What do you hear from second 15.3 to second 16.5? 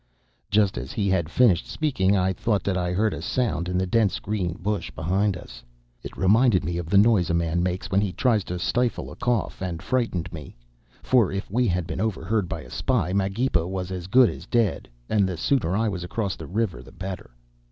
sooner I was across the